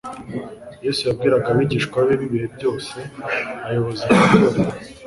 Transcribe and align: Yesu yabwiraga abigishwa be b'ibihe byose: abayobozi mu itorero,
Yesu 0.85 1.01
yabwiraga 1.07 1.47
abigishwa 1.53 1.97
be 2.07 2.13
b'ibihe 2.19 2.47
byose: 2.55 2.95
abayobozi 3.63 4.01
mu 4.07 4.15
itorero, 4.25 4.61